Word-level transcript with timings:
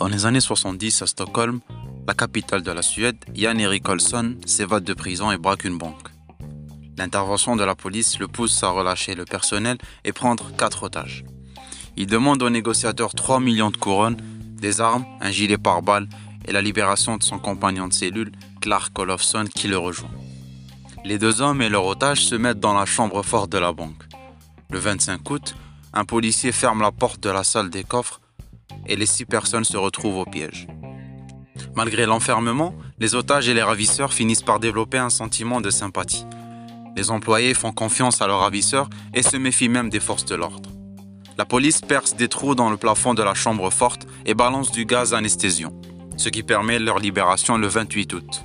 Dans 0.00 0.08
les 0.08 0.24
années 0.24 0.40
70 0.40 1.02
à 1.02 1.06
Stockholm, 1.06 1.60
la 2.08 2.14
capitale 2.14 2.62
de 2.62 2.72
la 2.72 2.80
Suède, 2.80 3.18
Jan 3.34 3.58
Erik 3.58 3.86
Olsson 3.86 4.36
s'évade 4.46 4.82
de 4.82 4.94
prison 4.94 5.30
et 5.30 5.36
braque 5.36 5.64
une 5.64 5.76
banque. 5.76 6.08
L'intervention 6.96 7.54
de 7.54 7.64
la 7.64 7.74
police 7.74 8.18
le 8.18 8.26
pousse 8.26 8.62
à 8.62 8.70
relâcher 8.70 9.14
le 9.14 9.26
personnel 9.26 9.76
et 10.04 10.12
prendre 10.12 10.56
quatre 10.56 10.84
otages. 10.84 11.26
Il 11.98 12.06
demande 12.06 12.42
aux 12.42 12.48
négociateurs 12.48 13.14
3 13.14 13.40
millions 13.40 13.70
de 13.70 13.76
couronnes, 13.76 14.16
des 14.56 14.80
armes, 14.80 15.04
un 15.20 15.30
gilet 15.30 15.58
pare-balles 15.58 16.08
et 16.48 16.52
la 16.52 16.62
libération 16.62 17.18
de 17.18 17.22
son 17.22 17.38
compagnon 17.38 17.86
de 17.86 17.92
cellule, 17.92 18.32
Clark 18.62 18.98
Olofsson, 18.98 19.44
qui 19.54 19.68
le 19.68 19.76
rejoint. 19.76 20.08
Les 21.04 21.18
deux 21.18 21.42
hommes 21.42 21.60
et 21.60 21.68
leur 21.68 21.84
otage 21.84 22.24
se 22.24 22.36
mettent 22.36 22.58
dans 22.58 22.72
la 22.72 22.86
chambre 22.86 23.22
forte 23.22 23.52
de 23.52 23.58
la 23.58 23.74
banque. 23.74 24.04
Le 24.70 24.78
25 24.78 25.28
août, 25.28 25.54
un 25.92 26.06
policier 26.06 26.52
ferme 26.52 26.80
la 26.80 26.90
porte 26.90 27.22
de 27.22 27.28
la 27.28 27.44
salle 27.44 27.68
des 27.68 27.84
coffres 27.84 28.19
et 28.90 28.96
les 28.96 29.06
six 29.06 29.24
personnes 29.24 29.64
se 29.64 29.78
retrouvent 29.78 30.18
au 30.18 30.24
piège. 30.26 30.66
Malgré 31.74 32.04
l'enfermement, 32.04 32.74
les 32.98 33.14
otages 33.14 33.48
et 33.48 33.54
les 33.54 33.62
ravisseurs 33.62 34.12
finissent 34.12 34.42
par 34.42 34.60
développer 34.60 34.98
un 34.98 35.08
sentiment 35.08 35.60
de 35.60 35.70
sympathie. 35.70 36.26
Les 36.96 37.10
employés 37.10 37.54
font 37.54 37.72
confiance 37.72 38.20
à 38.20 38.26
leurs 38.26 38.40
ravisseurs 38.40 38.90
et 39.14 39.22
se 39.22 39.36
méfient 39.36 39.68
même 39.68 39.88
des 39.88 40.00
forces 40.00 40.24
de 40.24 40.34
l'ordre. 40.34 40.68
La 41.38 41.44
police 41.44 41.80
perce 41.80 42.16
des 42.16 42.28
trous 42.28 42.54
dans 42.54 42.68
le 42.68 42.76
plafond 42.76 43.14
de 43.14 43.22
la 43.22 43.34
chambre 43.34 43.70
forte 43.70 44.06
et 44.26 44.34
balance 44.34 44.72
du 44.72 44.84
gaz 44.84 45.14
anesthésiant, 45.14 45.72
ce 46.16 46.28
qui 46.28 46.42
permet 46.42 46.78
leur 46.78 46.98
libération 46.98 47.56
le 47.56 47.68
28 47.68 48.12
août. 48.12 48.42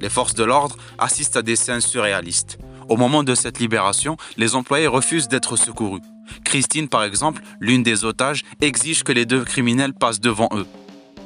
Les 0.00 0.10
forces 0.10 0.34
de 0.34 0.44
l'ordre 0.44 0.76
assistent 0.98 1.36
à 1.36 1.42
des 1.42 1.56
scènes 1.56 1.80
surréalistes. 1.80 2.58
Au 2.88 2.96
moment 2.96 3.22
de 3.22 3.34
cette 3.34 3.58
libération, 3.60 4.16
les 4.36 4.54
employés 4.54 4.86
refusent 4.86 5.28
d'être 5.28 5.56
secourus. 5.56 6.02
Christine, 6.44 6.88
par 6.88 7.04
exemple, 7.04 7.42
l'une 7.60 7.82
des 7.82 8.04
otages, 8.04 8.42
exige 8.60 9.04
que 9.04 9.12
les 9.12 9.26
deux 9.26 9.44
criminels 9.44 9.94
passent 9.94 10.20
devant 10.20 10.48
eux, 10.52 10.66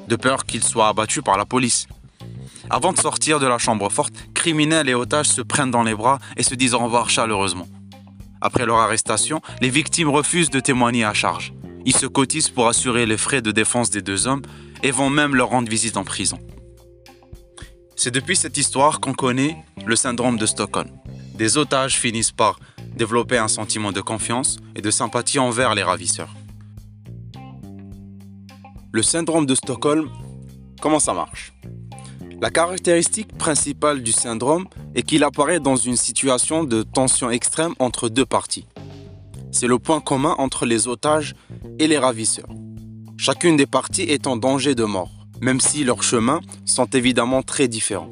de 0.09 0.17
peur 0.17 0.45
qu'ils 0.45 0.65
soient 0.65 0.89
abattus 0.89 1.23
par 1.23 1.39
la 1.39 1.47
police. 1.47 1.87
Avant 2.71 2.93
de 2.93 2.99
sortir 2.99 3.41
de 3.41 3.47
la 3.47 3.59
chambre 3.59 3.91
forte, 3.91 4.15
criminels 4.35 4.89
et 4.89 4.95
otages 4.95 5.29
se 5.29 5.43
prennent 5.43 5.71
dans 5.71 5.83
les 5.83 5.95
bras 5.95 6.19
et 6.37 6.43
se 6.43 6.55
disent 6.55 6.75
au 6.75 6.79
revoir 6.79 7.11
chaleureusement. 7.11 7.69
Après 8.41 8.67
leur 8.67 8.79
arrestation, 8.79 9.41
les 9.61 9.71
victimes 9.71 10.09
refusent 10.09 10.51
de 10.51 10.61
témoigner 10.61 11.05
à 11.05 11.15
charge. 11.15 11.53
Ils 11.85 11.97
se 11.97 12.07
cotisent 12.07 12.51
pour 12.51 12.69
assurer 12.69 13.07
les 13.07 13.17
frais 13.17 13.43
de 13.43 13.51
défense 13.51 13.91
des 13.91 14.03
deux 14.03 14.27
hommes 14.27 14.43
et 14.83 14.91
vont 14.91 15.11
même 15.11 15.35
leur 15.35 15.49
rendre 15.49 15.69
visite 15.69 15.97
en 15.97 16.05
prison. 16.05 16.39
C'est 17.97 18.11
depuis 18.11 18.37
cette 18.37 18.57
histoire 18.57 19.01
qu'on 19.01 19.15
connaît 19.15 19.57
le 19.87 19.95
syndrome 19.95 20.37
de 20.37 20.47
Stockholm. 20.47 20.91
Des 21.35 21.57
otages 21.57 21.97
finissent 21.97 22.33
par 22.33 22.59
développer 22.97 23.39
un 23.39 23.49
sentiment 23.49 23.93
de 23.93 24.01
confiance 24.01 24.59
et 24.77 24.83
de 24.83 24.91
sympathie 24.91 25.39
envers 25.39 25.75
les 25.75 25.83
ravisseurs. 25.83 26.35
Le 28.93 29.03
syndrome 29.03 29.47
de 29.47 29.55
Stockholm, 29.55 30.11
comment 30.81 31.01
ça 31.01 31.15
marche? 31.15 31.53
La 32.41 32.51
caractéristique 32.51 33.37
principale 33.39 34.03
du 34.03 34.13
syndrome 34.13 34.67
est 34.95 35.03
qu'il 35.03 35.25
apparaît 35.25 35.61
dans 35.61 35.77
une 35.77 35.97
situation 35.97 36.65
de 36.65 36.83
tension 36.83 37.31
extrême 37.31 37.75
entre 37.79 38.09
deux 38.09 38.27
parties. 38.27 38.67
C'est 39.53 39.69
le 39.69 39.79
point 39.79 40.01
commun 40.01 40.35
entre 40.39 40.67
les 40.67 40.89
otages 40.89 41.35
et 41.79 41.87
les 41.87 41.99
ravisseurs. 41.99 42.49
Chacune 43.17 43.57
des 43.57 43.67
parties 43.67 44.03
est 44.03 44.27
en 44.27 44.37
danger 44.37 44.75
de 44.75 44.85
mort, 44.85 45.13
même 45.41 45.61
si 45.61 45.85
leurs 45.85 46.03
chemins 46.03 46.41
sont 46.65 46.87
évidemment 46.87 47.43
très 47.43 47.69
différents. 47.69 48.11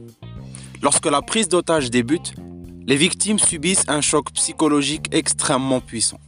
Lorsque 0.80 1.06
la 1.06 1.22
prise 1.22 1.48
d'otage 1.48 1.90
débute, 1.90 2.34
les 2.86 2.96
victimes 2.96 3.38
subissent 3.38 3.84
un 3.88 4.00
choc 4.00 4.32
psychologique 4.32 5.06
extrêmement 5.12 5.80
puissant. 5.80 6.20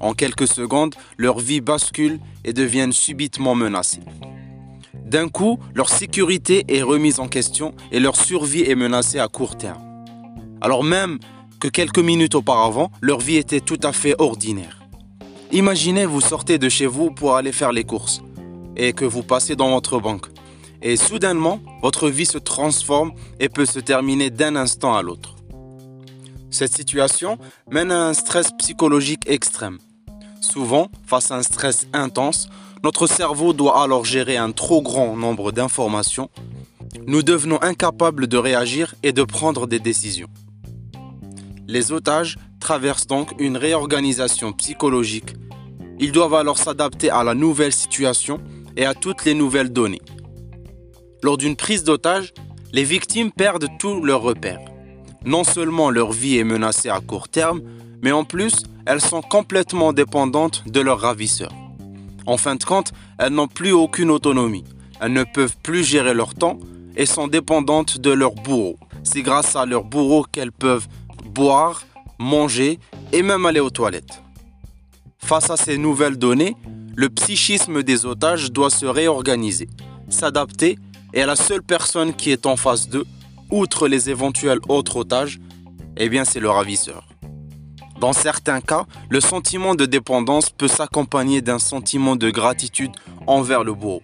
En 0.00 0.12
quelques 0.12 0.48
secondes, 0.48 0.94
leur 1.16 1.38
vie 1.38 1.60
bascule 1.60 2.20
et 2.44 2.52
deviennent 2.52 2.92
subitement 2.92 3.54
menacées. 3.54 4.02
D'un 5.06 5.28
coup, 5.28 5.58
leur 5.74 5.88
sécurité 5.88 6.64
est 6.68 6.82
remise 6.82 7.20
en 7.20 7.28
question 7.28 7.74
et 7.92 8.00
leur 8.00 8.16
survie 8.16 8.62
est 8.62 8.74
menacée 8.74 9.18
à 9.18 9.28
court 9.28 9.56
terme. 9.56 9.82
Alors 10.60 10.82
même 10.82 11.18
que 11.60 11.68
quelques 11.68 11.98
minutes 11.98 12.34
auparavant, 12.34 12.90
leur 13.00 13.20
vie 13.20 13.36
était 13.36 13.60
tout 13.60 13.78
à 13.82 13.92
fait 13.92 14.14
ordinaire. 14.18 14.82
Imaginez, 15.52 16.04
vous 16.04 16.20
sortez 16.20 16.58
de 16.58 16.68
chez 16.68 16.86
vous 16.86 17.10
pour 17.10 17.36
aller 17.36 17.52
faire 17.52 17.72
les 17.72 17.84
courses 17.84 18.22
et 18.76 18.92
que 18.92 19.04
vous 19.04 19.22
passez 19.22 19.56
dans 19.56 19.70
votre 19.70 20.00
banque. 20.00 20.26
Et 20.82 20.96
soudainement, 20.96 21.60
votre 21.82 22.08
vie 22.08 22.26
se 22.26 22.38
transforme 22.38 23.12
et 23.40 23.48
peut 23.48 23.66
se 23.66 23.78
terminer 23.78 24.30
d'un 24.30 24.56
instant 24.56 24.96
à 24.96 25.02
l'autre. 25.02 25.33
Cette 26.54 26.76
situation 26.76 27.36
mène 27.68 27.90
à 27.90 28.06
un 28.06 28.14
stress 28.14 28.52
psychologique 28.58 29.28
extrême. 29.28 29.78
Souvent, 30.40 30.88
face 31.04 31.32
à 31.32 31.34
un 31.34 31.42
stress 31.42 31.88
intense, 31.92 32.48
notre 32.84 33.08
cerveau 33.08 33.52
doit 33.52 33.82
alors 33.82 34.04
gérer 34.04 34.36
un 34.36 34.52
trop 34.52 34.80
grand 34.80 35.16
nombre 35.16 35.50
d'informations. 35.50 36.30
Nous 37.08 37.24
devenons 37.24 37.60
incapables 37.60 38.28
de 38.28 38.36
réagir 38.36 38.94
et 39.02 39.10
de 39.10 39.24
prendre 39.24 39.66
des 39.66 39.80
décisions. 39.80 40.28
Les 41.66 41.90
otages 41.90 42.36
traversent 42.60 43.08
donc 43.08 43.32
une 43.40 43.56
réorganisation 43.56 44.52
psychologique. 44.52 45.34
Ils 45.98 46.12
doivent 46.12 46.34
alors 46.34 46.58
s'adapter 46.58 47.10
à 47.10 47.24
la 47.24 47.34
nouvelle 47.34 47.72
situation 47.72 48.38
et 48.76 48.86
à 48.86 48.94
toutes 48.94 49.24
les 49.24 49.34
nouvelles 49.34 49.72
données. 49.72 50.02
Lors 51.20 51.36
d'une 51.36 51.56
prise 51.56 51.82
d'otage, 51.82 52.32
les 52.72 52.84
victimes 52.84 53.32
perdent 53.32 53.66
tous 53.80 54.00
leurs 54.04 54.22
repères 54.22 54.60
non 55.24 55.44
seulement 55.44 55.90
leur 55.90 56.12
vie 56.12 56.38
est 56.38 56.44
menacée 56.44 56.88
à 56.88 57.00
court 57.00 57.28
terme, 57.28 57.60
mais 58.02 58.12
en 58.12 58.24
plus, 58.24 58.64
elles 58.86 59.00
sont 59.00 59.22
complètement 59.22 59.92
dépendantes 59.92 60.64
de 60.66 60.80
leurs 60.80 61.00
ravisseurs. 61.00 61.54
En 62.26 62.36
fin 62.36 62.56
de 62.56 62.64
compte, 62.64 62.92
elles 63.18 63.32
n'ont 63.32 63.48
plus 63.48 63.72
aucune 63.72 64.10
autonomie. 64.10 64.64
Elles 65.00 65.12
ne 65.12 65.24
peuvent 65.24 65.56
plus 65.62 65.84
gérer 65.84 66.14
leur 66.14 66.34
temps 66.34 66.58
et 66.96 67.06
sont 67.06 67.28
dépendantes 67.28 67.98
de 67.98 68.10
leur 68.10 68.32
bourreau. 68.32 68.76
C'est 69.02 69.22
grâce 69.22 69.56
à 69.56 69.66
leur 69.66 69.84
bourreau 69.84 70.24
qu'elles 70.30 70.52
peuvent 70.52 70.86
boire, 71.24 71.82
manger 72.18 72.78
et 73.12 73.22
même 73.22 73.46
aller 73.46 73.60
aux 73.60 73.70
toilettes. 73.70 74.22
Face 75.18 75.50
à 75.50 75.56
ces 75.56 75.78
nouvelles 75.78 76.18
données, 76.18 76.56
le 76.96 77.08
psychisme 77.08 77.82
des 77.82 78.06
otages 78.06 78.52
doit 78.52 78.70
se 78.70 78.86
réorganiser, 78.86 79.68
s'adapter 80.08 80.78
et 81.12 81.24
la 81.24 81.36
seule 81.36 81.62
personne 81.62 82.14
qui 82.14 82.30
est 82.30 82.46
en 82.46 82.56
face 82.56 82.88
d'eux 82.88 83.06
outre 83.54 83.86
les 83.86 84.10
éventuels 84.10 84.58
autres 84.68 84.96
otages, 84.96 85.38
eh 85.96 86.08
bien 86.08 86.24
c'est 86.24 86.40
le 86.40 86.50
ravisseur. 86.50 87.06
Dans 88.00 88.12
certains 88.12 88.60
cas, 88.60 88.84
le 89.08 89.20
sentiment 89.20 89.76
de 89.76 89.86
dépendance 89.86 90.50
peut 90.50 90.66
s'accompagner 90.66 91.40
d'un 91.40 91.60
sentiment 91.60 92.16
de 92.16 92.30
gratitude 92.30 92.90
envers 93.28 93.62
le 93.62 93.72
bourreau. 93.72 94.02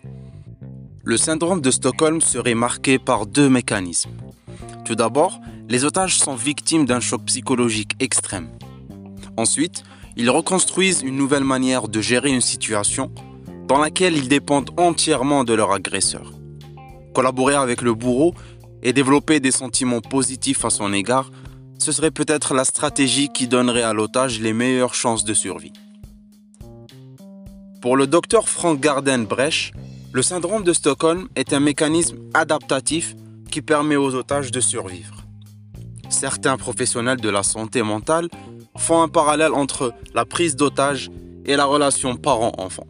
Le 1.03 1.17
syndrome 1.17 1.61
de 1.61 1.73
Stockholm 1.73 2.21
serait 2.21 2.55
marqué 2.55 3.01
par 3.01 3.27
deux 3.27 3.49
mécanismes. 3.49 4.13
Tout 4.85 4.95
d'abord, 4.95 5.41
les 5.69 5.85
otages 5.85 6.17
sont 6.17 6.37
victimes 6.37 6.87
d'un 6.87 7.01
choc 7.01 7.25
psychologique 7.25 7.97
extrême. 7.99 8.51
Ensuite, 9.37 9.83
ils 10.17 10.31
reconstruisent 10.31 11.03
une 11.03 11.17
nouvelle 11.17 11.45
manière 11.45 11.89
de 11.89 12.01
gérer 12.01 12.31
une 12.31 12.41
situation 12.41 13.11
dans 13.67 13.79
laquelle 13.79 14.17
ils 14.17 14.29
dépendent 14.29 14.71
entièrement 14.77 15.43
de 15.43 15.55
leur 15.55 15.73
agresseur. 15.73 16.33
Collaborer 17.15 17.57
avec 17.57 17.83
le 17.83 17.95
bourreau 17.95 18.35
et 18.83 18.93
développer 18.93 19.41
des 19.41 19.51
sentiments 19.51 20.01
positifs 20.01 20.65
à 20.65 20.71
son 20.71 20.93
égard, 20.93 21.31
ce 21.79 21.93
serait 21.93 22.11
peut-être 22.11 22.55
la 22.55 22.65
stratégie 22.65 23.29
qui 23.29 23.49
donnerait 23.49 23.83
à 23.83 23.93
l'otage 23.93 24.41
les 24.41 24.53
meilleures 24.53 24.95
chances 24.95 25.25
de 25.25 25.35
survie. 25.35 25.73
Pour 27.81 27.97
le 27.97 28.07
docteur 28.07 28.49
Frank 28.49 28.79
Garden 28.79 29.25
Brecht, 29.25 29.73
le 30.13 30.23
syndrome 30.23 30.65
de 30.65 30.73
Stockholm 30.73 31.29
est 31.37 31.53
un 31.53 31.61
mécanisme 31.61 32.19
adaptatif 32.35 33.15
qui 33.51 33.63
permet 33.63 33.97
aux 33.97 34.15
otages 34.15 34.51
de 34.51 34.61
survivre. 34.61 35.25
Certains 36.11 36.57
professionnels 36.57 37.21
de 37.21 37.31
la 37.31 37.43
santé 37.43 37.83
mentale 37.83 38.29
font 38.77 39.03
un 39.03 39.09
parallèle 39.09 39.55
entre 39.55 39.95
la 40.15 40.25
prise 40.25 40.57
d'otage 40.57 41.11
et 41.47 41.57
la 41.57 41.65
relation 41.65 42.17
parent-enfant. 42.17 42.87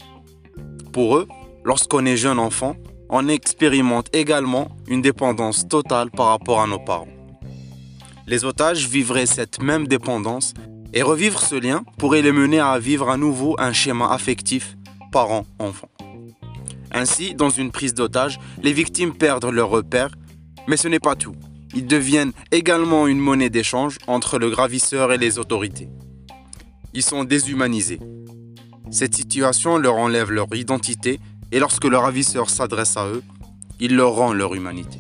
Pour 0.93 1.17
eux, 1.17 1.29
lorsqu'on 1.65 2.05
est 2.07 2.17
jeune 2.17 2.39
enfant, 2.39 2.75
on 3.11 3.29
expérimente 3.29 4.09
également 4.15 4.69
une 4.87 5.03
dépendance 5.03 5.67
totale 5.69 6.11
par 6.11 6.27
rapport 6.27 6.61
à 6.61 6.67
nos 6.67 6.79
parents. 6.79 7.09
Les 8.27 8.45
otages 8.45 8.89
vivraient 8.89 9.27
cette 9.27 9.61
même 9.61 9.89
dépendance 9.89 10.55
et 10.95 11.03
revivre 11.03 11.41
ce 11.41 11.57
lien 11.57 11.83
pourrait 11.99 12.23
les 12.23 12.33
mener 12.33 12.61
à 12.61 12.79
vivre 12.79 13.11
à 13.11 13.17
nouveau 13.17 13.57
un 13.59 13.73
schéma 13.73 14.13
affectif 14.13 14.77
parent-enfant. 15.11 15.89
Ainsi, 16.93 17.35
dans 17.35 17.51
une 17.51 17.73
prise 17.73 17.95
d'otage, 17.95 18.39
les 18.63 18.73
victimes 18.73 19.15
perdent 19.15 19.47
leurs 19.47 19.71
repères, 19.71 20.15
mais 20.69 20.77
ce 20.77 20.89
n'est 20.89 21.01
pas 21.01 21.17
tout. 21.17 21.35
Ils 21.75 21.87
deviennent 21.87 22.33
également 22.51 23.07
une 23.07 23.19
monnaie 23.19 23.51
d'échange 23.51 23.99
entre 24.07 24.39
le 24.39 24.51
gravisseur 24.51 25.13
et 25.13 25.19
les 25.19 25.39
autorités. 25.39 25.89
Ils 26.95 27.03
sont 27.03 27.25
déshumanisés. 27.25 28.01
Cette 28.91 29.15
situation 29.15 29.79
leur 29.79 29.97
enlève 29.97 30.33
leur 30.33 30.53
identité 30.55 31.21
et 31.53 31.59
lorsque 31.59 31.85
le 31.85 31.99
ravisseur 31.99 32.49
s'adresse 32.51 32.97
à 32.97 33.07
eux, 33.07 33.23
il 33.81 33.97
leur 33.97 34.13
rend 34.13 34.33
leur 34.33 34.55
humanité. 34.55 34.99